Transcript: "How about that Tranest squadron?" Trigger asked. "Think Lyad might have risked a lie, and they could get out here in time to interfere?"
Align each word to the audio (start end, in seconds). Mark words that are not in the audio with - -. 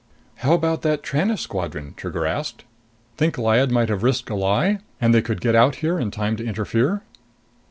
"How 0.37 0.53
about 0.53 0.81
that 0.81 1.03
Tranest 1.03 1.43
squadron?" 1.43 1.93
Trigger 1.95 2.25
asked. 2.25 2.63
"Think 3.17 3.35
Lyad 3.37 3.69
might 3.69 3.89
have 3.89 4.01
risked 4.01 4.31
a 4.31 4.35
lie, 4.35 4.79
and 4.99 5.13
they 5.13 5.21
could 5.21 5.41
get 5.41 5.53
out 5.53 5.75
here 5.75 5.99
in 5.99 6.09
time 6.09 6.35
to 6.37 6.43
interfere?" 6.43 7.03